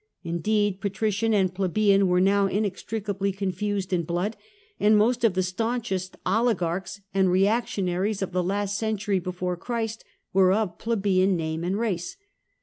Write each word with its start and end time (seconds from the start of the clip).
Indeed 0.23 0.81
patrician 0.81 1.31
and 1.31 1.53
plebeian 1.53 2.07
were 2.07 2.19
now 2.19 2.47
inextricably 2.47 3.31
confused 3.31 3.93
in 3.93 4.01
blood, 4.01 4.35
and 4.79 4.97
most 4.97 5.23
of 5.23 5.35
the 5.35 5.43
staunchest 5.43 6.17
oligarchs 6.25 7.01
and 7.13 7.29
reactionaries 7.29 8.23
of 8.23 8.31
the 8.31 8.41
last 8.41 8.79
century 8.79 9.19
before 9.19 9.57
Christ 9.57 10.03
were 10.33 10.53
of 10.53 10.79
plebeian 10.79 11.35
name 11.35 11.63
and 11.63 11.77
race. 11.77 12.17